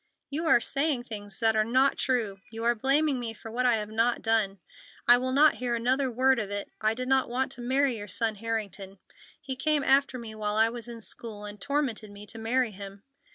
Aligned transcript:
"You 0.31 0.47
are 0.47 0.59
saying 0.59 1.03
things 1.03 1.39
that 1.41 1.55
are 1.55 1.63
not 1.63 1.95
true! 1.95 2.39
You 2.49 2.63
are 2.63 2.73
blaming 2.73 3.19
me 3.19 3.33
for 3.35 3.51
what 3.51 3.67
I 3.67 3.75
have 3.75 3.89
not 3.91 4.23
done. 4.23 4.57
I 5.07 5.19
will 5.19 5.31
not 5.31 5.53
hear 5.61 5.75
another 5.75 6.09
word 6.09 6.39
of 6.39 6.49
it. 6.49 6.71
I 6.81 6.95
did 6.95 7.07
not 7.07 7.29
want 7.29 7.51
to 7.51 7.61
marry 7.61 7.97
your 7.99 8.07
son 8.07 8.33
Harrington. 8.33 8.97
He 9.39 9.55
came 9.55 9.83
after 9.83 10.17
me 10.17 10.33
while 10.33 10.55
I 10.55 10.69
was 10.69 10.87
in 10.87 11.01
school 11.01 11.45
and 11.45 11.61
tormented 11.61 12.09
me 12.09 12.25
to 12.25 12.39
marry 12.39 12.71
him. 12.71 13.03